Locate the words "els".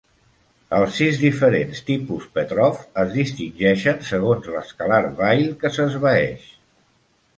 0.75-0.95